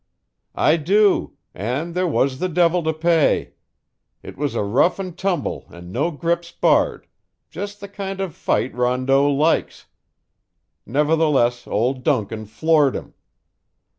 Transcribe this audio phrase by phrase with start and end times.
[0.55, 3.53] "I do and there was the devil to pay.
[4.23, 7.05] It was a rough and tumble and no grips barred
[7.51, 9.85] just the kind of fight Rondeau likes.
[10.87, 13.13] Nevertheless old Duncan floored him.